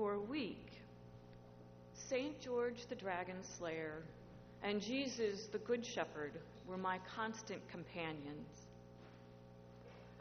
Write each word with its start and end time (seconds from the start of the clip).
for 0.00 0.14
a 0.14 0.18
week, 0.18 0.72
St. 2.08 2.40
George 2.40 2.86
the 2.88 2.94
Dragon 2.94 3.36
Slayer 3.58 4.02
and 4.62 4.80
Jesus 4.80 5.44
the 5.52 5.58
Good 5.58 5.84
Shepherd 5.84 6.32
were 6.66 6.78
my 6.78 6.98
constant 7.14 7.60
companions. 7.70 8.48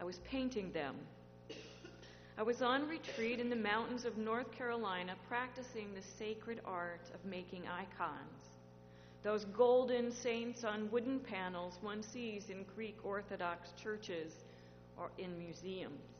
I 0.02 0.04
was 0.04 0.20
painting 0.30 0.74
them. 0.74 0.98
I 2.38 2.44
was 2.44 2.62
on 2.62 2.90
retreat 2.90 3.40
in 3.40 3.50
the 3.50 3.56
mountains 3.56 4.04
of 4.04 4.18
North 4.18 4.52
Carolina 4.52 5.16
practicing 5.30 5.94
the 5.94 6.04
sacred 6.18 6.60
art 6.66 7.10
of 7.14 7.24
making 7.24 7.64
icons. 7.66 8.44
Those 9.24 9.46
golden 9.46 10.12
saints 10.12 10.66
on 10.66 10.92
wooden 10.92 11.22
panels 11.22 11.76
one 11.80 12.04
sees 12.04 12.50
in 12.50 12.66
Greek 12.76 12.98
Orthodox 13.06 13.70
churches 13.82 14.34
or 14.98 15.10
in 15.18 15.40
museums. 15.40 16.19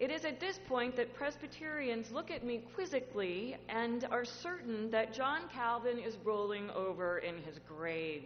It 0.00 0.10
is 0.10 0.24
at 0.24 0.40
this 0.40 0.58
point 0.66 0.96
that 0.96 1.14
Presbyterians 1.14 2.10
look 2.10 2.30
at 2.30 2.44
me 2.44 2.62
quizzically 2.74 3.56
and 3.68 4.04
are 4.10 4.24
certain 4.24 4.90
that 4.90 5.14
John 5.14 5.42
Calvin 5.52 5.98
is 5.98 6.16
rolling 6.24 6.68
over 6.70 7.18
in 7.18 7.36
his 7.42 7.60
grave. 7.68 8.24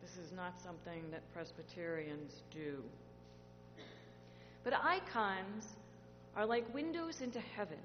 This 0.00 0.16
is 0.24 0.32
not 0.32 0.54
something 0.62 1.10
that 1.10 1.20
Presbyterians 1.34 2.32
do. 2.50 2.82
But 4.64 4.72
icons 4.82 5.66
are 6.34 6.46
like 6.46 6.72
windows 6.72 7.20
into 7.20 7.40
heaven. 7.40 7.78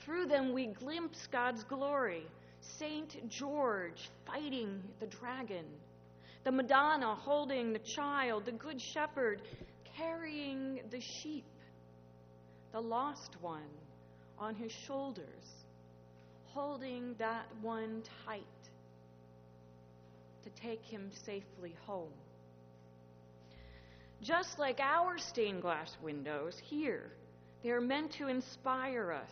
Through 0.00 0.26
them, 0.26 0.52
we 0.52 0.66
glimpse 0.66 1.26
God's 1.26 1.64
glory. 1.64 2.26
Saint 2.60 3.28
George 3.28 4.08
fighting 4.24 4.80
the 5.00 5.06
dragon, 5.06 5.64
the 6.44 6.52
Madonna 6.52 7.14
holding 7.14 7.72
the 7.72 7.80
child, 7.80 8.44
the 8.44 8.52
Good 8.52 8.80
Shepherd 8.80 9.42
carrying 9.96 10.45
the 10.90 11.00
sheep, 11.00 11.44
the 12.72 12.80
lost 12.80 13.36
one 13.40 13.70
on 14.38 14.54
his 14.54 14.72
shoulders, 14.72 15.64
holding 16.46 17.14
that 17.18 17.46
one 17.60 18.02
tight 18.24 18.42
to 20.44 20.50
take 20.60 20.82
him 20.82 21.10
safely 21.24 21.74
home. 21.86 22.12
Just 24.22 24.58
like 24.58 24.80
our 24.80 25.18
stained 25.18 25.62
glass 25.62 25.96
windows 26.02 26.60
here, 26.62 27.10
they 27.62 27.70
are 27.70 27.80
meant 27.80 28.12
to 28.12 28.28
inspire 28.28 29.12
us 29.12 29.30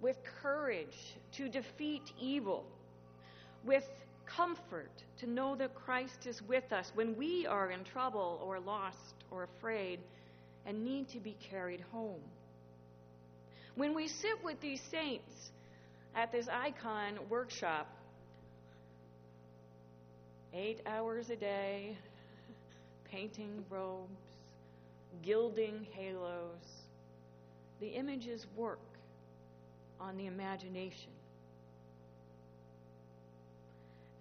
with 0.00 0.16
courage 0.42 1.16
to 1.32 1.48
defeat 1.48 2.12
evil, 2.20 2.64
with 3.64 3.84
comfort 4.26 4.90
to 5.18 5.26
know 5.26 5.56
that 5.56 5.74
Christ 5.74 6.26
is 6.26 6.42
with 6.42 6.72
us 6.72 6.92
when 6.94 7.16
we 7.16 7.46
are 7.46 7.70
in 7.70 7.84
trouble 7.84 8.40
or 8.44 8.60
lost 8.60 9.14
or 9.30 9.44
afraid 9.44 10.00
and 10.68 10.84
need 10.84 11.08
to 11.08 11.18
be 11.18 11.34
carried 11.50 11.80
home. 11.92 12.20
When 13.74 13.94
we 13.94 14.06
sit 14.06 14.44
with 14.44 14.60
these 14.60 14.82
saints 14.90 15.50
at 16.14 16.30
this 16.30 16.46
icon 16.46 17.18
workshop, 17.30 17.88
eight 20.52 20.82
hours 20.86 21.30
a 21.30 21.36
day, 21.36 21.96
painting 23.10 23.64
robes, 23.70 24.10
gilding 25.22 25.86
halos, 25.92 26.84
the 27.80 27.88
images 27.88 28.46
work 28.54 28.80
on 29.98 30.18
the 30.18 30.26
imagination. 30.26 31.12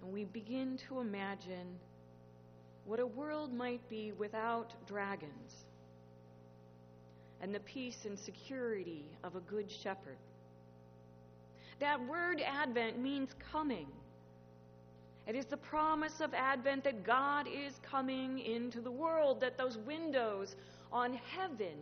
And 0.01 0.13
we 0.13 0.23
begin 0.23 0.79
to 0.87 1.01
imagine 1.01 1.77
what 2.85 3.01
a 3.01 3.05
world 3.05 3.53
might 3.53 3.81
be 3.89 4.13
without 4.13 4.71
dragons 4.87 5.65
and 7.41 7.53
the 7.53 7.59
peace 7.61 8.05
and 8.05 8.17
security 8.17 9.05
of 9.23 9.35
a 9.35 9.39
good 9.41 9.69
shepherd. 9.69 10.17
That 11.79 12.05
word 12.07 12.41
Advent 12.41 12.99
means 12.99 13.29
coming. 13.51 13.87
It 15.27 15.35
is 15.35 15.45
the 15.45 15.57
promise 15.57 16.21
of 16.21 16.33
Advent 16.33 16.85
that 16.85 17.03
God 17.03 17.47
is 17.47 17.73
coming 17.83 18.39
into 18.39 18.81
the 18.81 18.91
world, 18.91 19.41
that 19.41 19.57
those 19.57 19.77
windows 19.77 20.55
on 20.91 21.19
heaven 21.35 21.77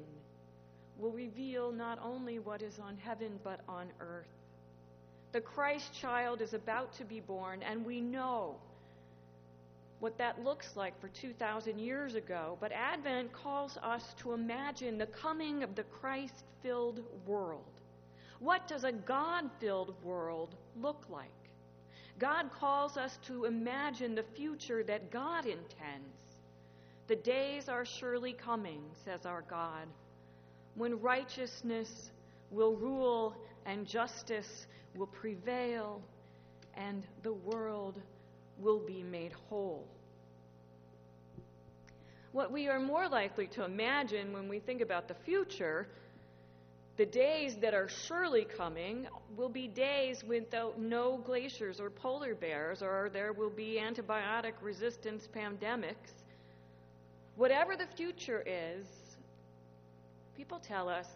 will 0.98 1.12
reveal 1.12 1.72
not 1.72 2.00
only 2.04 2.40
what 2.40 2.62
is 2.62 2.80
on 2.80 2.98
heaven 2.98 3.40
but 3.44 3.60
on 3.70 3.88
earth. 4.00 4.26
The 5.32 5.42
Christ 5.42 5.94
child 5.94 6.42
is 6.42 6.54
about 6.54 6.94
to 6.94 7.06
be 7.06 7.20
born, 7.20 7.62
and 7.62 7.86
we 7.86 8.02
know 8.02 8.56
what 10.06 10.20
that 10.20 10.44
looks 10.44 10.76
like 10.76 10.94
for 11.02 11.08
2,000 11.08 11.80
years 11.80 12.14
ago. 12.14 12.60
But 12.62 12.72
Advent 12.72 13.34
calls 13.34 13.76
us 13.82 14.14
to 14.20 14.34
imagine 14.34 15.00
the 15.00 15.08
coming 15.08 15.64
of 15.64 15.74
the 15.74 15.82
Christ 15.82 16.44
filled 16.62 17.02
world. 17.26 17.82
What 18.38 18.68
does 18.68 18.84
a 18.84 18.92
God 18.92 19.50
filled 19.60 19.96
world 20.04 20.54
look 20.80 21.08
like? 21.10 21.32
God 22.20 22.52
calls 22.52 22.98
us 22.98 23.18
to 23.26 23.46
imagine 23.46 24.14
the 24.14 24.26
future 24.36 24.84
that 24.84 25.10
God 25.10 25.48
intends. 25.48 26.38
The 27.08 27.16
days 27.16 27.68
are 27.68 27.84
surely 27.84 28.34
coming, 28.34 28.84
says 29.06 29.26
our 29.26 29.42
God, 29.50 29.88
when 30.76 31.02
righteousness 31.02 32.12
will 32.52 32.76
rule 32.76 33.36
and 33.66 33.88
justice 33.88 34.68
will 34.96 35.08
prevail 35.08 36.00
and 36.76 37.08
the 37.24 37.34
world 37.34 38.00
will 38.60 38.86
be 38.86 39.02
made 39.02 39.32
whole. 39.50 39.88
What 42.36 42.52
we 42.52 42.68
are 42.68 42.82
more 42.82 43.08
likely 43.08 43.48
to 43.56 43.64
imagine 43.64 44.34
when 44.34 44.50
we 44.50 44.60
think 44.60 44.82
about 44.82 45.08
the 45.08 45.14
future, 45.14 45.88
the 46.98 47.06
days 47.06 47.56
that 47.62 47.74
are 47.74 47.88
surely 47.88 48.44
coming, 48.44 49.08
will 49.38 49.48
be 49.48 49.70
days 49.70 50.22
without 50.22 50.78
no 50.78 51.18
glaciers 51.26 51.80
or 51.80 51.90
polar 51.90 52.36
bears, 52.36 52.82
or 52.82 53.10
there 53.14 53.32
will 53.32 53.50
be 53.50 53.80
antibiotic 53.82 54.52
resistance 54.62 55.30
pandemics. 55.34 56.26
Whatever 57.38 57.78
the 57.78 57.88
future 57.96 58.44
is, 58.46 58.86
people 60.36 60.60
tell 60.60 60.90
us 60.90 61.08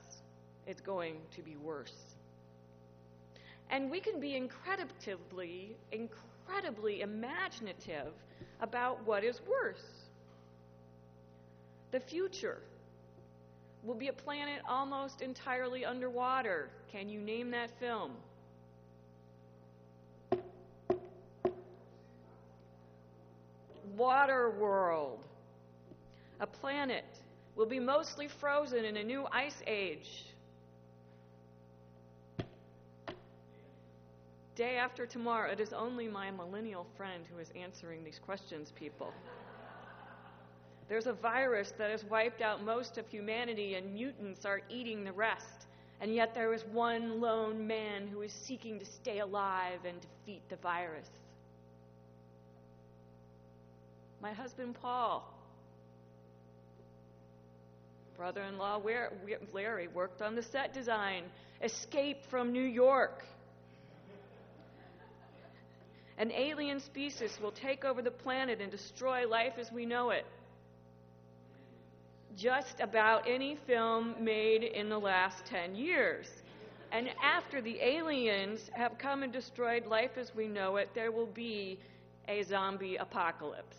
it's 0.68 0.80
going 0.80 1.18
to 1.36 1.42
be 1.42 1.58
worse. 1.58 2.16
And 3.70 3.92
we 3.92 4.00
can 4.00 4.22
be 4.22 4.38
incredibly, 4.38 5.76
incredibly 5.92 7.02
imaginative 7.02 8.14
about 8.62 9.06
what 9.06 9.26
is 9.26 9.42
worse. 9.46 10.09
The 11.92 12.00
future 12.00 12.62
will 13.84 13.96
be 13.96 14.10
a 14.10 14.14
planet 14.14 14.62
almost 14.68 15.22
entirely 15.22 15.86
underwater. 15.86 16.70
Can 16.92 17.10
you 17.10 17.20
name 17.20 17.52
that 17.52 17.72
film? 17.80 18.12
Waterworld. 23.98 25.20
A 26.40 26.48
planet 26.48 27.06
will 27.56 27.66
be 27.66 27.80
mostly 27.80 28.28
frozen 28.28 28.86
in 28.86 28.98
a 28.98 29.04
new 29.04 29.26
ice 29.32 29.62
age. 29.68 30.26
Day 34.56 34.76
after 34.76 35.06
tomorrow, 35.06 35.52
it 35.52 35.60
is 35.60 35.74
only 35.74 36.08
my 36.08 36.32
millennial 36.32 36.86
friend 36.98 37.24
who 37.32 37.40
is 37.40 37.50
answering 37.56 38.04
these 38.04 38.20
questions, 38.20 38.72
people. 38.76 39.14
There's 40.90 41.06
a 41.06 41.14
virus 41.14 41.72
that 41.78 41.92
has 41.92 42.04
wiped 42.04 42.42
out 42.42 42.66
most 42.66 42.98
of 42.98 43.08
humanity, 43.08 43.76
and 43.76 43.94
mutants 43.94 44.44
are 44.44 44.62
eating 44.70 45.04
the 45.04 45.12
rest. 45.12 45.68
And 46.02 46.14
yet 46.14 46.34
there 46.34 46.52
is 46.52 46.66
one 46.66 47.22
lone 47.22 47.68
man 47.68 48.08
who 48.08 48.22
is 48.22 48.34
seeking 48.34 48.80
to 48.80 48.86
stay 48.86 49.20
alive 49.20 49.82
and 49.86 50.00
defeat 50.02 50.42
the 50.50 50.56
virus. 50.56 51.08
My 54.20 54.34
husband, 54.34 54.76
Paul, 54.82 55.32
brother 58.18 58.42
in 58.42 58.58
law 58.58 58.82
Larry, 59.54 59.88
worked 59.90 60.24
on 60.24 60.36
the 60.36 60.44
set 60.44 60.74
design, 60.74 61.26
Escape 61.62 62.26
from 62.32 62.52
New 62.52 62.64
York. 62.64 63.24
An 66.18 66.32
alien 66.32 66.80
species 66.80 67.38
will 67.42 67.52
take 67.52 67.86
over 67.86 68.02
the 68.02 68.12
planet 68.12 68.60
and 68.60 68.72
destroy 68.72 69.28
life 69.28 69.54
as 69.58 69.72
we 69.72 69.86
know 69.86 70.10
it 70.10 70.26
just 72.40 72.80
about 72.80 73.28
any 73.28 73.58
film 73.68 74.16
made 74.18 74.64
in 74.64 74.88
the 74.88 74.98
last 74.98 75.46
10 75.46 75.76
years. 75.76 76.30
And 76.92 77.10
after 77.22 77.62
the 77.62 77.78
aliens 77.82 78.72
have 78.74 78.98
come 78.98 79.24
and 79.24 79.32
destroyed 79.32 79.86
life 79.86 80.18
as 80.18 80.34
we 80.34 80.48
know 80.48 80.78
it, 80.78 80.90
there 80.96 81.12
will 81.12 81.28
be 81.28 81.78
a 82.30 82.42
zombie 82.44 82.96
apocalypse. 82.96 83.78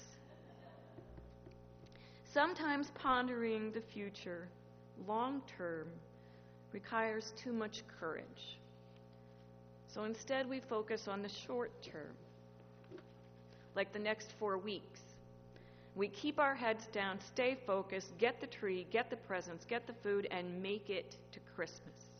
Sometimes 2.32 2.92
pondering 2.94 3.72
the 3.72 3.80
future 3.80 4.46
long 5.08 5.40
term 5.56 5.88
requires 6.72 7.32
too 7.36 7.52
much 7.52 7.82
courage. 7.98 8.58
So 9.88 10.04
instead, 10.04 10.48
we 10.48 10.60
focus 10.60 11.08
on 11.08 11.22
the 11.22 11.28
short 11.28 11.72
term, 11.82 12.14
like 13.74 13.92
the 13.92 13.98
next 13.98 14.32
four 14.38 14.58
weeks 14.58 15.09
we 15.94 16.08
keep 16.08 16.38
our 16.38 16.54
heads 16.54 16.86
down, 16.92 17.18
stay 17.20 17.56
focused, 17.66 18.16
get 18.18 18.40
the 18.40 18.46
tree, 18.46 18.86
get 18.90 19.10
the 19.10 19.16
presents, 19.16 19.64
get 19.64 19.86
the 19.86 19.94
food, 20.02 20.26
and 20.30 20.62
make 20.62 20.88
it 20.88 21.16
to 21.32 21.40
Christmas. 21.54 22.10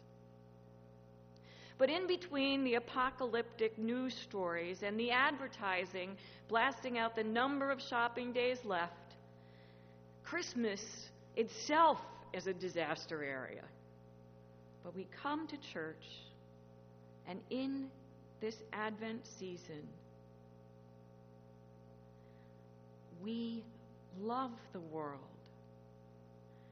But 1.78 1.88
in 1.88 2.06
between 2.06 2.64
the 2.64 2.74
apocalyptic 2.74 3.78
news 3.78 4.14
stories 4.14 4.82
and 4.82 5.00
the 5.00 5.12
advertising 5.12 6.16
blasting 6.48 6.98
out 6.98 7.16
the 7.16 7.24
number 7.24 7.70
of 7.70 7.80
shopping 7.80 8.32
days 8.32 8.58
left, 8.64 9.14
Christmas 10.24 10.82
itself 11.36 11.98
is 12.34 12.46
a 12.46 12.52
disaster 12.52 13.24
area. 13.24 13.64
But 14.84 14.94
we 14.94 15.06
come 15.22 15.46
to 15.46 15.56
church, 15.72 16.04
and 17.26 17.40
in 17.50 17.86
this 18.40 18.56
Advent 18.72 19.26
season, 19.26 19.88
we 23.22 23.62
love 24.20 24.52
the 24.72 24.80
world. 24.80 25.20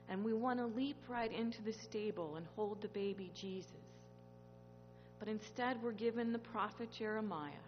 And 0.08 0.24
we 0.24 0.32
want 0.32 0.58
to 0.58 0.66
leap 0.66 0.96
right 1.08 1.32
into 1.32 1.62
the 1.62 1.72
stable 1.72 2.36
and 2.36 2.46
hold 2.56 2.80
the 2.80 2.88
baby 2.88 3.30
Jesus. 3.34 3.70
But 5.18 5.28
instead, 5.28 5.82
we're 5.82 5.92
given 5.92 6.32
the 6.32 6.38
prophet 6.38 6.88
Jeremiah, 6.96 7.66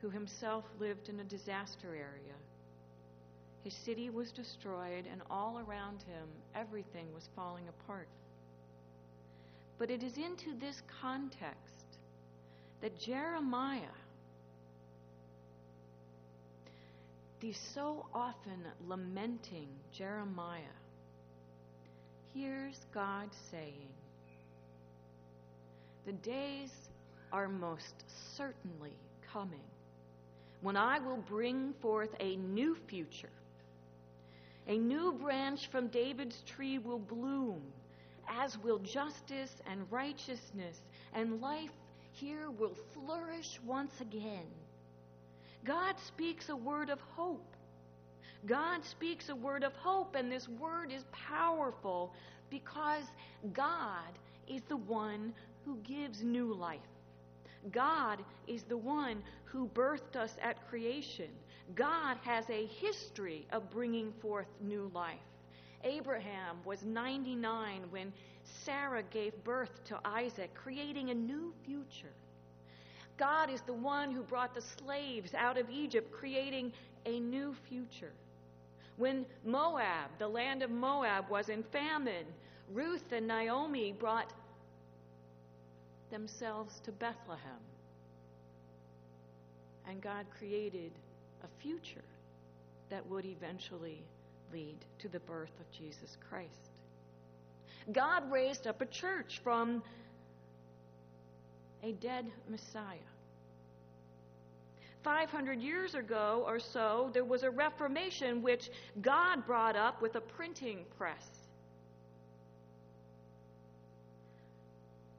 who 0.00 0.10
himself 0.10 0.64
lived 0.78 1.08
in 1.08 1.18
a 1.18 1.24
disaster 1.24 1.88
area. 1.88 2.34
His 3.64 3.74
city 3.74 4.10
was 4.10 4.30
destroyed, 4.30 5.06
and 5.10 5.22
all 5.28 5.58
around 5.58 6.02
him, 6.02 6.28
everything 6.54 7.06
was 7.12 7.28
falling 7.34 7.64
apart. 7.68 8.08
But 9.78 9.90
it 9.90 10.04
is 10.04 10.16
into 10.16 10.54
this 10.60 10.82
context 11.02 11.98
that 12.80 12.98
Jeremiah, 12.98 13.96
the 17.40 17.52
so 17.52 18.06
often 18.14 18.64
lamenting 18.86 19.68
Jeremiah, 19.92 20.62
hears 22.32 22.86
God 22.94 23.28
saying, 23.50 23.88
The 26.06 26.12
days 26.12 26.72
are 27.32 27.48
most 27.48 28.04
certainly 28.36 28.94
coming 29.32 29.64
when 30.62 30.76
I 30.76 30.98
will 30.98 31.18
bring 31.18 31.74
forth 31.80 32.14
a 32.20 32.36
new 32.36 32.74
future. 32.74 33.30
A 34.68 34.78
new 34.78 35.12
branch 35.12 35.68
from 35.68 35.88
David's 35.88 36.42
tree 36.42 36.78
will 36.78 36.98
bloom, 36.98 37.60
as 38.28 38.58
will 38.58 38.78
justice 38.78 39.54
and 39.70 39.86
righteousness, 39.90 40.80
and 41.12 41.40
life 41.40 41.70
here 42.12 42.50
will 42.50 42.74
flourish 42.94 43.60
once 43.64 44.00
again. 44.00 44.46
God 45.66 45.96
speaks 45.98 46.48
a 46.48 46.56
word 46.56 46.90
of 46.90 47.00
hope 47.16 47.56
God 48.46 48.84
speaks 48.84 49.28
a 49.28 49.34
word 49.34 49.64
of 49.64 49.72
hope, 49.74 50.14
and 50.14 50.30
this 50.30 50.48
word 50.48 50.92
is 50.92 51.04
powerful 51.10 52.12
because 52.48 53.04
God 53.52 54.18
is 54.46 54.62
the 54.68 54.76
one 54.76 55.32
who 55.64 55.76
gives 55.78 56.22
new 56.22 56.54
life. 56.54 56.78
God 57.72 58.22
is 58.46 58.62
the 58.62 58.76
one 58.76 59.22
who 59.44 59.68
birthed 59.74 60.14
us 60.14 60.36
at 60.40 60.68
creation. 60.68 61.30
God 61.74 62.18
has 62.22 62.48
a 62.48 62.66
history 62.66 63.46
of 63.50 63.70
bringing 63.70 64.12
forth 64.22 64.46
new 64.60 64.90
life. 64.94 65.18
Abraham 65.82 66.58
was 66.64 66.84
99 66.84 67.82
when 67.90 68.12
Sarah 68.44 69.02
gave 69.02 69.32
birth 69.42 69.82
to 69.86 69.98
Isaac, 70.04 70.54
creating 70.54 71.10
a 71.10 71.14
new 71.14 71.52
future. 71.64 72.14
God 73.18 73.50
is 73.50 73.62
the 73.62 73.72
one 73.72 74.12
who 74.12 74.22
brought 74.22 74.54
the 74.54 74.60
slaves 74.60 75.32
out 75.34 75.56
of 75.56 75.70
Egypt, 75.70 76.12
creating 76.12 76.72
a 77.06 77.18
new 77.18 77.54
future. 77.68 78.12
When 78.96 79.24
Moab, 79.44 80.10
the 80.18 80.28
land 80.28 80.62
of 80.62 80.70
Moab, 80.70 81.28
was 81.30 81.48
in 81.48 81.62
famine, 81.62 82.26
Ruth 82.72 83.12
and 83.12 83.26
Naomi 83.26 83.92
brought 83.92 84.32
themselves 86.10 86.80
to 86.84 86.92
Bethlehem. 86.92 87.40
And 89.88 90.00
God 90.00 90.26
created 90.38 90.92
a 91.42 91.62
future 91.62 92.04
that 92.90 93.06
would 93.08 93.24
eventually 93.24 94.02
lead 94.52 94.76
to 94.98 95.08
the 95.08 95.20
birth 95.20 95.52
of 95.60 95.70
Jesus 95.70 96.16
Christ. 96.28 96.70
God 97.92 98.30
raised 98.30 98.66
up 98.66 98.80
a 98.80 98.86
church 98.86 99.40
from 99.44 99.82
a 101.86 101.92
dead 101.92 102.26
Messiah. 102.50 102.98
500 105.04 105.60
years 105.62 105.94
ago 105.94 106.42
or 106.44 106.58
so, 106.58 107.10
there 107.14 107.24
was 107.24 107.44
a 107.44 107.50
Reformation 107.50 108.42
which 108.42 108.70
God 109.00 109.46
brought 109.46 109.76
up 109.76 110.02
with 110.02 110.16
a 110.16 110.20
printing 110.20 110.84
press. 110.98 111.28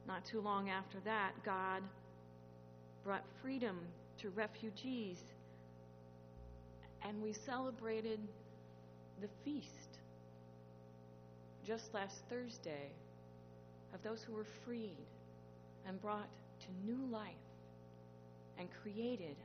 Not 0.06 0.26
too 0.26 0.42
long 0.42 0.68
after 0.68 0.98
that, 1.06 1.32
God 1.42 1.82
brought 3.02 3.24
freedom 3.40 3.78
to 4.20 4.28
refugees, 4.30 5.22
and 7.02 7.22
we 7.22 7.32
celebrated 7.32 8.20
the 9.22 9.28
feast 9.42 10.00
just 11.66 11.94
last 11.94 12.20
Thursday 12.28 12.90
of 13.94 14.02
those 14.02 14.22
who 14.22 14.34
were 14.34 14.46
freed 14.66 14.96
and 15.86 16.00
brought 16.02 16.28
to 16.60 16.90
new 16.90 17.06
life 17.10 17.34
and 18.58 18.68
created 18.82 19.36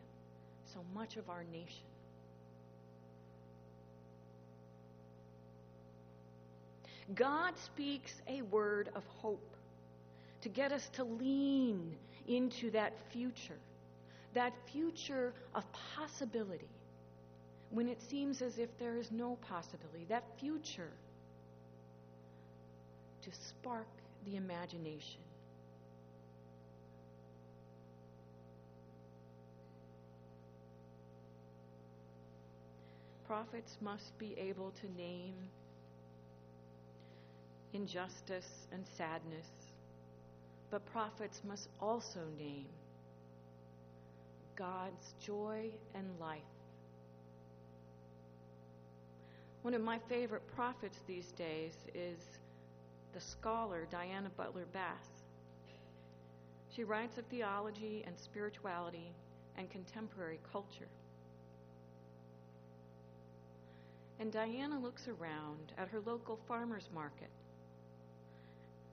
so 0.74 0.80
much 0.94 1.18
of 1.18 1.30
our 1.30 1.44
nation. 1.52 1.86
God 7.16 7.58
speaks 7.58 8.22
a 8.28 8.42
word 8.44 8.90
of 8.96 9.04
hope 9.18 9.56
to 10.42 10.50
get 10.50 10.72
us 10.72 10.90
to 10.94 11.04
lean 11.04 11.96
into 12.28 12.72
that 12.72 12.94
future, 13.12 13.60
that 14.34 14.54
future 14.72 15.34
of 15.54 15.64
possibility 15.96 16.70
when 17.72 17.90
it 17.90 18.02
seems 18.02 18.42
as 18.42 18.58
if 18.58 18.70
there 18.78 18.98
is 18.98 19.12
no 19.12 19.38
possibility, 19.48 20.06
that 20.08 20.24
future 20.40 20.92
to 23.24 23.32
spark 23.32 23.88
the 24.26 24.36
imagination. 24.36 25.22
Prophets 33.34 33.78
must 33.82 34.16
be 34.20 34.36
able 34.38 34.72
to 34.80 34.86
name 34.96 35.34
injustice 37.74 38.68
and 38.72 38.86
sadness, 38.96 39.48
but 40.70 40.86
prophets 40.86 41.42
must 41.44 41.68
also 41.82 42.20
name 42.38 42.68
God's 44.56 45.16
joy 45.20 45.72
and 45.96 46.06
life. 46.20 46.42
One 49.64 49.74
of 49.74 49.82
my 49.82 49.98
favorite 50.08 50.46
prophets 50.56 51.00
these 51.08 51.32
days 51.32 51.74
is 51.96 52.20
the 53.16 53.20
scholar 53.20 53.88
Diana 53.90 54.30
Butler 54.38 54.68
Bass. 54.74 55.24
She 56.76 56.84
writes 56.84 57.18
of 57.18 57.26
theology 57.32 58.04
and 58.06 58.16
spirituality 58.16 59.12
and 59.58 59.72
contemporary 59.72 60.40
culture. 60.52 60.90
And 64.20 64.32
Diana 64.32 64.80
looks 64.80 65.08
around 65.08 65.72
at 65.78 65.88
her 65.90 66.02
local 66.06 66.40
farmer's 66.48 66.88
market, 66.94 67.30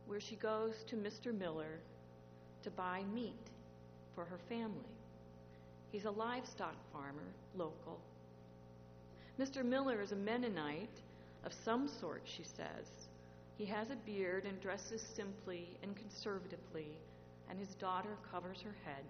where 0.06 0.20
she 0.20 0.36
goes 0.36 0.74
to 0.88 0.96
Mr. 0.96 1.36
Miller 1.36 1.80
to 2.62 2.70
buy 2.70 3.02
meat 3.14 3.50
for 4.14 4.24
her 4.24 4.38
family. 4.48 4.96
He's 5.92 6.04
a 6.04 6.10
livestock 6.10 6.76
farmer, 6.92 7.34
local. 7.56 8.00
Mr. 9.38 9.64
Miller 9.64 10.02
is 10.02 10.12
a 10.12 10.16
Mennonite 10.16 10.88
of 11.44 11.52
some 11.64 11.88
sort, 12.00 12.22
she 12.24 12.44
says. 12.44 12.86
He 13.56 13.64
has 13.66 13.88
a 13.90 13.96
beard 14.06 14.44
and 14.44 14.60
dresses 14.60 15.02
simply 15.16 15.68
and 15.82 15.96
conservatively, 15.96 16.96
and 17.48 17.58
his 17.58 17.74
daughter 17.76 18.16
covers 18.30 18.60
her 18.62 18.74
head. 18.84 19.04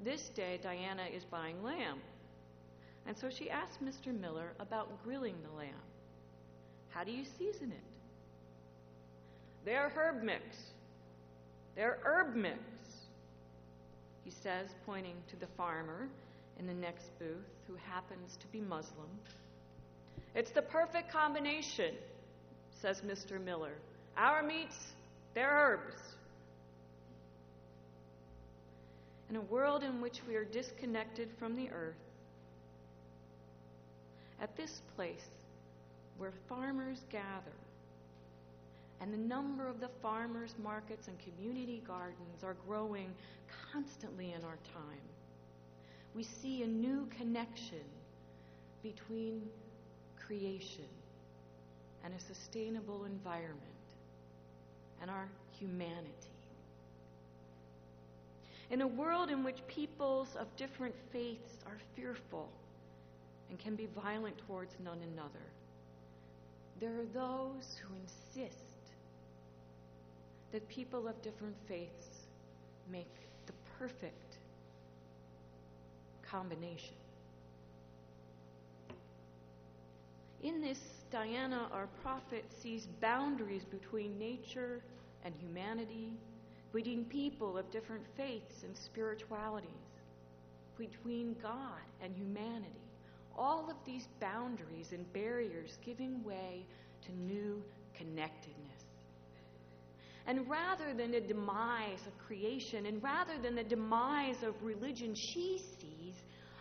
This 0.00 0.30
day, 0.30 0.58
Diana 0.62 1.04
is 1.14 1.24
buying 1.24 1.62
lamb 1.62 2.00
and 3.06 3.16
so 3.16 3.28
she 3.30 3.50
asked 3.50 3.84
Mr. 3.84 4.18
Miller 4.18 4.52
about 4.60 5.02
grilling 5.04 5.36
the 5.42 5.56
lamb. 5.56 5.74
How 6.90 7.04
do 7.04 7.12
you 7.12 7.24
season 7.38 7.72
it? 7.72 7.84
They're 9.64 9.92
herb 9.94 10.22
mix. 10.22 10.44
They're 11.74 11.98
herb 12.04 12.36
mix, 12.36 12.58
he 14.24 14.30
says, 14.30 14.68
pointing 14.84 15.16
to 15.30 15.36
the 15.36 15.46
farmer 15.56 16.08
in 16.58 16.66
the 16.66 16.74
next 16.74 17.18
booth 17.18 17.48
who 17.66 17.74
happens 17.76 18.36
to 18.40 18.46
be 18.48 18.60
Muslim. 18.60 19.08
It's 20.34 20.50
the 20.50 20.62
perfect 20.62 21.10
combination, 21.10 21.94
says 22.80 23.00
Mr. 23.00 23.42
Miller. 23.42 23.72
Our 24.16 24.42
meats, 24.42 24.76
they're 25.34 25.50
herbs. 25.50 26.00
In 29.30 29.36
a 29.36 29.40
world 29.40 29.82
in 29.82 30.02
which 30.02 30.20
we 30.28 30.36
are 30.36 30.44
disconnected 30.44 31.30
from 31.38 31.56
the 31.56 31.70
earth, 31.70 31.96
at 34.42 34.56
this 34.56 34.82
place 34.96 35.30
where 36.18 36.32
farmers 36.48 36.98
gather 37.10 37.52
And 39.02 39.12
the 39.12 39.18
number 39.18 39.68
of 39.68 39.80
the 39.80 39.88
farmers 40.00 40.54
markets 40.62 41.08
and 41.08 41.18
community 41.18 41.82
gardens 41.86 42.44
are 42.44 42.56
growing 42.68 43.12
constantly 43.72 44.32
in 44.32 44.44
our 44.44 44.58
time. 44.74 45.02
We 46.14 46.22
see 46.22 46.62
a 46.62 46.68
new 46.68 47.08
connection 47.18 47.84
between 48.82 49.42
creation 50.24 50.86
and 52.04 52.14
a 52.14 52.20
sustainable 52.20 53.04
environment 53.04 53.60
and 55.00 55.10
our 55.10 55.28
humanity. 55.58 56.08
In 58.70 58.82
a 58.82 58.86
world 58.86 59.30
in 59.30 59.42
which 59.44 59.66
peoples 59.66 60.28
of 60.38 60.46
different 60.56 60.94
faiths 61.12 61.58
are 61.66 61.78
fearful 61.96 62.48
and 63.50 63.58
can 63.58 63.76
be 63.76 63.88
violent 64.02 64.36
towards 64.46 64.74
none 64.82 64.98
another, 65.12 65.46
there 66.80 66.98
are 66.98 67.06
those 67.14 67.78
who 67.80 67.94
insist 67.94 68.58
that 70.52 70.68
people 70.68 71.08
of 71.08 71.20
different 71.22 71.56
faiths 71.68 72.26
make 72.90 73.10
the 73.46 73.52
perfect 73.78 74.38
combination. 76.22 76.94
In 80.42 80.60
this, 80.60 80.80
Diana, 81.10 81.68
our 81.72 81.86
prophet, 82.02 82.44
sees 82.60 82.88
boundaries 83.00 83.64
between 83.64 84.18
nature 84.18 84.82
and 85.24 85.32
humanity, 85.38 86.12
between 86.72 87.04
people 87.04 87.56
of 87.56 87.70
different 87.70 88.04
faiths 88.16 88.64
and 88.64 88.76
spiritualities, 88.76 89.68
between 90.76 91.36
God 91.40 91.80
and 92.02 92.12
humanity. 92.16 92.81
All 93.36 93.68
of 93.70 93.76
these 93.84 94.06
boundaries 94.20 94.92
and 94.92 95.10
barriers 95.12 95.78
giving 95.84 96.22
way 96.24 96.64
to 97.06 97.12
new 97.12 97.62
connectedness. 97.96 98.58
And 100.26 100.48
rather 100.48 100.94
than 100.94 101.10
the 101.10 101.20
demise 101.20 102.06
of 102.06 102.16
creation, 102.26 102.86
and 102.86 103.02
rather 103.02 103.38
than 103.42 103.56
the 103.56 103.64
demise 103.64 104.42
of 104.42 104.54
religion, 104.62 105.14
she 105.14 105.58
sees 105.80 106.14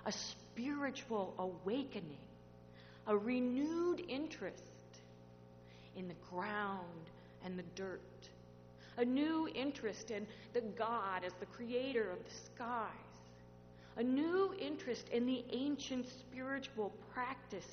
a 0.06 0.12
spiritual 0.12 1.36
awakening 1.38 2.18
a 3.08 3.18
renewed 3.18 4.04
interest 4.08 4.63
in 5.96 6.08
the 6.08 6.16
ground 6.30 7.10
and 7.44 7.58
the 7.58 7.63
dirt, 7.75 8.00
a 8.98 9.06
new 9.06 9.50
interest 9.54 10.12
in 10.12 10.28
the 10.54 10.62
God 10.62 11.24
as 11.25 11.34
the 11.40 11.46
creator 11.48 12.12
of 12.12 12.20
the 12.24 12.36
skies, 12.56 12.90
a 13.98 14.03
new 14.03 14.53
interest 14.60 15.07
in 15.10 15.25
the 15.25 15.43
ancient 15.51 16.07
spiritual 16.07 16.93
practices, 17.13 17.65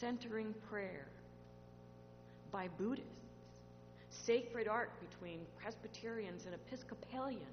centering 0.00 0.54
prayer 0.68 1.06
by 2.50 2.68
Buddhists, 2.78 3.06
sacred 4.10 4.66
art 4.66 4.90
between 5.08 5.40
Presbyterians 5.62 6.46
and 6.46 6.54
Episcopalians. 6.54 7.44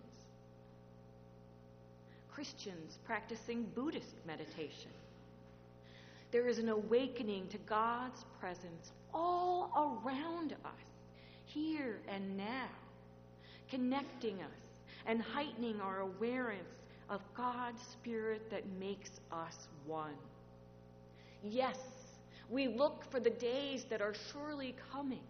Christians 2.31 2.99
practicing 3.03 3.63
Buddhist 3.75 4.15
meditation, 4.25 4.91
there 6.31 6.47
is 6.47 6.59
an 6.59 6.69
awakening 6.69 7.47
to 7.47 7.57
God's 7.59 8.25
presence 8.39 8.91
all 9.13 9.71
around 10.05 10.53
us, 10.53 10.87
here 11.45 11.99
and 12.07 12.37
now, 12.37 12.69
connecting 13.69 14.35
us 14.41 14.66
and 15.07 15.21
heightening 15.21 15.79
our 15.81 16.01
awareness 16.01 16.67
of 17.09 17.21
God's 17.33 17.81
Spirit 17.93 18.51
that 18.51 18.63
makes 18.77 19.09
us 19.31 19.67
one. 19.85 20.15
Yes, 21.41 21.77
we 22.49 22.67
look 22.67 23.03
for 23.09 23.19
the 23.19 23.29
days 23.29 23.85
that 23.89 24.01
are 24.01 24.13
surely 24.31 24.75
coming, 24.91 25.23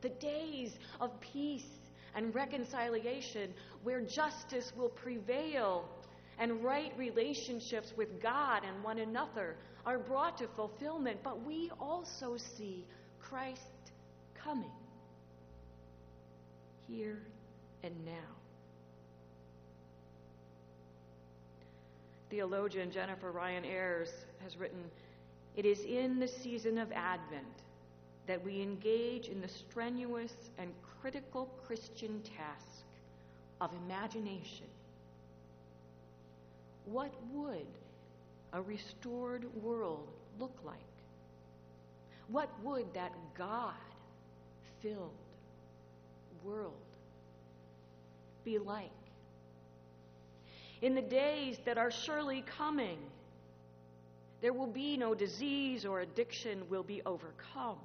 the 0.00 0.08
days 0.08 0.72
of 1.00 1.10
peace 1.20 1.66
and 2.14 2.34
reconciliation 2.34 3.52
where 3.82 4.00
justice 4.00 4.72
will 4.76 4.88
prevail 4.88 5.88
and 6.38 6.64
right 6.64 6.92
relationships 6.96 7.92
with 7.96 8.22
God 8.22 8.62
and 8.64 8.82
one 8.82 8.98
another 8.98 9.56
are 9.84 9.98
brought 9.98 10.38
to 10.38 10.48
fulfillment, 10.56 11.18
but 11.22 11.44
we 11.44 11.70
also 11.78 12.36
see 12.56 12.86
Christ 13.20 13.60
coming 14.42 14.70
here 16.88 17.18
and 17.82 17.94
now. 18.04 18.43
Theologian 22.34 22.90
Jennifer 22.90 23.30
Ryan 23.30 23.64
Ayres 23.64 24.12
has 24.42 24.56
written 24.56 24.90
It 25.54 25.64
is 25.64 25.84
in 25.84 26.18
the 26.18 26.26
season 26.26 26.78
of 26.78 26.90
Advent 26.90 27.62
that 28.26 28.44
we 28.44 28.60
engage 28.60 29.28
in 29.28 29.40
the 29.40 29.46
strenuous 29.46 30.34
and 30.58 30.72
critical 31.00 31.48
Christian 31.64 32.20
task 32.22 32.82
of 33.60 33.70
imagination. 33.86 34.66
What 36.86 37.12
would 37.32 37.68
a 38.52 38.60
restored 38.60 39.44
world 39.62 40.08
look 40.40 40.58
like? 40.64 40.74
What 42.26 42.50
would 42.64 42.92
that 42.94 43.12
God 43.38 43.74
filled 44.82 45.14
world 46.42 46.72
be 48.44 48.58
like? 48.58 48.90
In 50.84 50.94
the 50.94 51.00
days 51.00 51.56
that 51.64 51.78
are 51.78 51.90
surely 51.90 52.42
coming, 52.42 52.98
there 54.42 54.52
will 54.52 54.66
be 54.66 54.98
no 54.98 55.14
disease 55.14 55.86
or 55.86 56.00
addiction 56.00 56.68
will 56.68 56.82
be 56.82 57.00
overcome. 57.06 57.78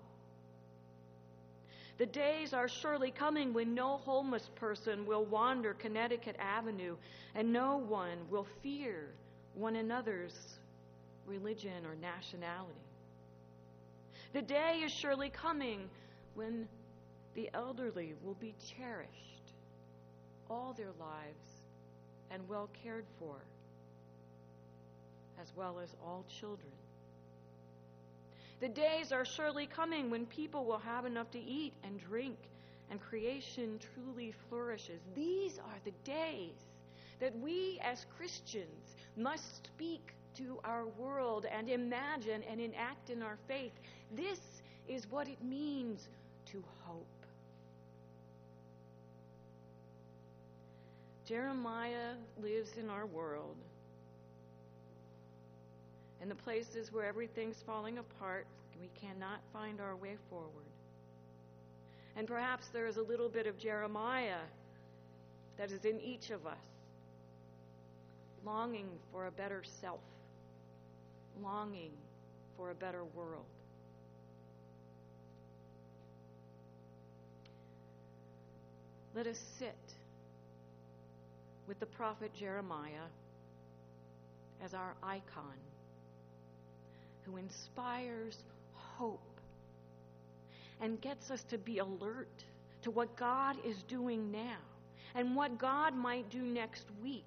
The 1.98 2.08
days 2.08 2.54
are 2.54 2.68
surely 2.68 3.12
coming 3.12 3.54
when 3.54 3.74
no 3.74 4.00
homeless 4.00 4.50
person 4.56 5.06
will 5.06 5.24
wander 5.24 5.74
Connecticut 5.76 6.36
Avenue 6.40 6.98
and 7.36 7.54
no 7.54 7.78
one 7.78 8.18
will 8.30 8.48
fear 8.62 9.08
one 9.54 9.78
another's 9.78 10.36
religion 11.26 11.86
or 11.86 11.96
nationality. 11.96 12.74
The 14.34 14.42
day 14.42 14.82
is 14.84 14.92
surely 14.92 15.30
coming 15.30 15.90
when 16.36 16.68
the 17.34 17.50
elderly 17.54 18.14
will 18.26 18.38
be 18.42 18.54
cherished 18.76 19.54
all 20.50 20.74
their 20.78 20.92
lives 21.00 21.49
and 22.32 22.48
well 22.48 22.70
cared 22.84 23.06
for, 23.20 23.36
as 25.42 25.52
well 25.56 25.80
as 25.80 25.96
all 26.06 26.26
children. 26.40 26.72
The 28.60 28.70
days 28.70 29.12
are 29.12 29.26
surely 29.26 29.68
coming 29.68 30.10
when 30.10 30.26
people 30.26 30.66
will 30.66 30.80
have 30.80 31.06
enough 31.06 31.32
to 31.32 31.40
eat 31.40 31.74
and 31.84 32.00
drink 32.00 32.38
and 32.92 33.00
creation 33.00 33.80
truly 33.94 34.34
flourishes. 34.50 35.00
These 35.16 35.60
are 35.60 35.80
the 35.86 35.94
days 36.04 36.66
that 37.20 37.38
we 37.40 37.80
as 37.84 38.06
Christians 38.18 38.96
must 39.16 39.66
speak 39.68 40.14
to 40.36 40.60
our 40.64 40.86
world 40.98 41.46
and 41.46 41.70
imagine 41.70 42.44
and 42.50 42.60
enact 42.60 43.10
in 43.10 43.22
our 43.22 43.38
faith. 43.48 43.74
This 44.16 44.40
is 44.88 45.10
what 45.10 45.28
it 45.28 45.44
means 45.44 46.08
to 46.48 46.64
hope. 46.84 47.19
Jeremiah 51.30 52.16
lives 52.42 52.72
in 52.80 52.90
our 52.90 53.06
world. 53.06 53.56
In 56.24 56.28
the 56.28 56.34
places 56.34 56.92
where 56.92 57.06
everything's 57.06 57.62
falling 57.68 58.00
apart, 58.00 58.48
we 58.82 58.90
cannot 59.00 59.40
find 59.54 59.80
our 59.80 59.96
way 59.96 60.16
forward. 60.28 60.50
And 62.16 62.28
perhaps 62.28 62.70
there 62.74 62.88
is 62.88 62.98
a 62.98 63.04
little 63.04 63.30
bit 63.30 63.46
of 63.46 63.60
Jeremiah 63.60 64.42
that 65.60 65.72
is 65.72 65.86
in 65.86 66.00
each 66.02 66.32
of 66.32 66.48
us, 66.48 66.58
longing 68.44 68.88
for 69.12 69.28
a 69.28 69.32
better 69.32 69.62
self 69.82 70.00
longing 71.44 71.92
for 72.58 72.72
a 72.72 72.76
better 72.76 73.04
world. 73.16 73.46
Let 79.16 79.28
us 79.28 79.40
sit 79.60 79.76
with 81.70 81.80
the 81.80 81.86
prophet 81.86 82.34
Jeremiah 82.34 83.08
as 84.66 84.74
our 84.74 84.96
icon 85.04 85.54
who 87.22 87.38
inspires 87.38 88.36
hope 88.74 89.40
and 90.82 91.00
gets 91.00 91.30
us 91.30 91.44
to 91.44 91.60
be 91.60 91.78
alert 91.78 92.44
to 92.82 92.90
what 92.90 93.16
God 93.16 93.56
is 93.64 93.84
doing 93.84 94.32
now 94.32 94.58
and 95.14 95.36
what 95.36 95.60
God 95.60 95.96
might 95.96 96.28
do 96.32 96.42
next 96.42 96.86
week 97.04 97.24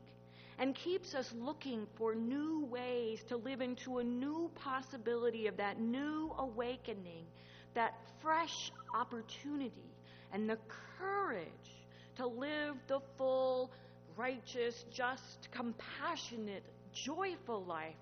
and 0.58 0.74
keeps 0.74 1.14
us 1.14 1.32
looking 1.38 1.86
for 1.94 2.12
new 2.16 2.64
ways 2.64 3.22
to 3.28 3.36
live 3.36 3.60
into 3.60 3.98
a 3.98 4.04
new 4.04 4.50
possibility 4.56 5.46
of 5.46 5.56
that 5.56 5.78
new 5.78 6.34
awakening, 6.38 7.24
that 7.74 7.94
fresh 8.20 8.72
opportunity, 8.92 9.94
and 10.32 10.50
the 10.50 10.58
courage 10.98 11.46
to 12.16 12.26
live 12.26 12.74
the 12.88 13.00
full, 13.16 13.70
righteous, 14.16 14.84
just, 14.92 15.48
compassionate, 15.52 16.62
joyful 16.92 17.64
life 17.64 17.94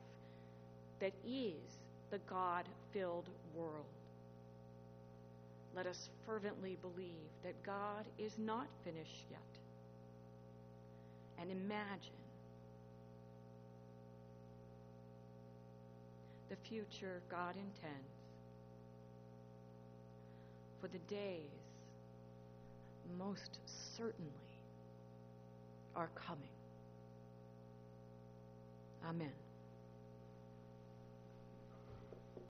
that 1.00 1.12
is 1.26 1.78
the 2.10 2.18
God 2.28 2.64
filled 2.92 3.28
world. 3.54 3.84
let 5.74 5.86
us 5.86 6.10
fervently 6.26 6.76
believe 6.82 7.30
that 7.44 7.54
God 7.62 8.04
is 8.18 8.32
not 8.38 8.66
finished 8.84 9.24
yet. 9.30 9.40
And 11.40 11.50
imagine 11.50 12.20
the 16.50 16.56
future 16.68 17.22
God 17.30 17.54
intends 17.54 18.10
for 20.80 20.88
the 20.88 20.98
days 21.08 21.46
most 23.18 23.58
certainly 23.96 24.49
are 25.96 26.10
coming. 26.14 26.50
Amen. 29.08 29.39